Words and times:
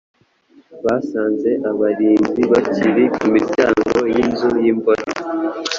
basanze 0.85 1.49
abarinzi 1.71 2.41
bakiri 2.51 3.03
ku 3.15 3.23
miryango 3.33 3.97
y’inzu 4.13 4.49
y’imbohe, 4.63 5.05